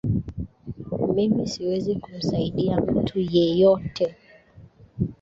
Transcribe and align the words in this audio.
Mimi 1.15 1.47
siwezi 1.47 1.95
kumsaidia 1.95 2.77
mtu 2.81 3.19
yeyote 3.19 4.15